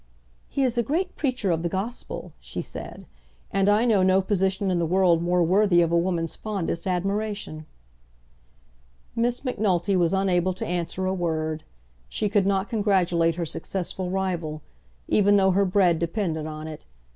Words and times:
"He 0.49 0.63
is 0.63 0.79
a 0.79 0.81
great 0.81 1.15
preacher 1.15 1.51
of 1.51 1.61
the 1.61 1.69
gospel," 1.69 2.33
she 2.39 2.59
said, 2.59 3.05
"and 3.51 3.69
I 3.69 3.85
know 3.85 4.01
no 4.01 4.19
position 4.19 4.71
in 4.71 4.79
the 4.79 4.85
world 4.87 5.21
more 5.21 5.43
worthy 5.43 5.79
of 5.83 5.91
a 5.91 5.95
woman's 5.99 6.35
fondest 6.35 6.87
admiration." 6.87 7.67
Miss 9.15 9.45
Macnulty 9.45 9.95
was 9.95 10.11
unable 10.11 10.53
to 10.53 10.65
answer 10.65 11.05
a 11.05 11.13
word. 11.13 11.63
She 12.09 12.29
could 12.29 12.47
not 12.47 12.67
congratulate 12.67 13.35
her 13.35 13.45
successful 13.45 14.09
rival, 14.09 14.63
even 15.07 15.37
though 15.37 15.51
her 15.51 15.65
bread 15.65 15.99
depended 15.99 16.47
on 16.47 16.65
it. 16.67 16.87